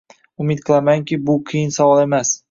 [0.43, 2.33] Umid qilamanki, bu qiyin savol emas.